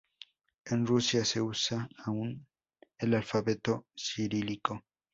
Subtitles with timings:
[0.65, 2.47] En Rusia, se usa aún
[2.97, 4.83] el alfabeto cirílico.